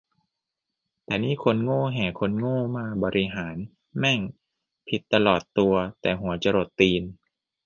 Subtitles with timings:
[1.05, 3.55] แต่นี่คนโง่แห่คนโง่มาบริหาร
[3.97, 4.19] แม่ง
[4.87, 7.03] ผิดตลอดตัวแต่หัวจรดตีน